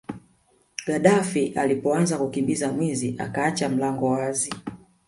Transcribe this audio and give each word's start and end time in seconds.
Gadaffi 0.87 1.47
alipoanza 1.55 2.17
kumkimbiza 2.17 2.71
mwizi 2.71 3.15
akaacha 3.17 3.69
mlango 3.69 4.05
wazi 4.09 4.53